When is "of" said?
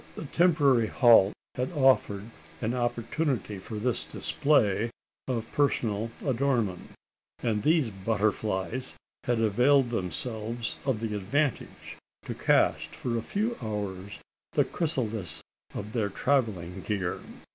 5.27-5.51, 10.85-11.01, 15.75-15.93